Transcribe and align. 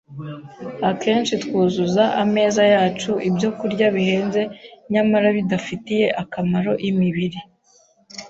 Akenshi 0.89 1.33
twuzuza 1.43 2.03
ameza 2.23 2.63
yacu 2.73 3.11
ibyokurya 3.27 3.87
bihenze 3.95 4.41
nyamara 4.91 5.27
bidafitiye 5.37 6.05
akamaro 6.21 6.71
imibiri 6.89 7.39